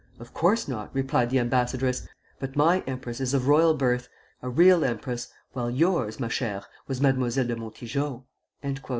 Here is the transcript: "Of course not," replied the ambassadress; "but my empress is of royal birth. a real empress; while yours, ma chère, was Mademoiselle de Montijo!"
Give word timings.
"Of 0.19 0.33
course 0.33 0.67
not," 0.67 0.89
replied 0.95 1.29
the 1.29 1.37
ambassadress; 1.37 2.07
"but 2.39 2.55
my 2.55 2.83
empress 2.87 3.19
is 3.19 3.35
of 3.35 3.47
royal 3.47 3.75
birth. 3.75 4.09
a 4.41 4.49
real 4.49 4.83
empress; 4.83 5.31
while 5.53 5.69
yours, 5.69 6.19
ma 6.19 6.25
chère, 6.27 6.63
was 6.87 6.99
Mademoiselle 6.99 7.45
de 7.45 7.55
Montijo!" 7.55 8.25